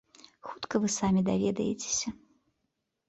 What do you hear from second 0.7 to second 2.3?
вы самі даведаецеся.